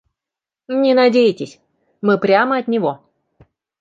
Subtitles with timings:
[0.67, 1.59] Не надейтесь,
[2.01, 3.03] мы прямо от него.